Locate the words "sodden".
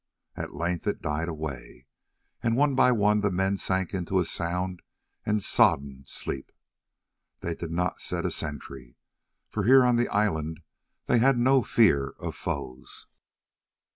5.43-6.05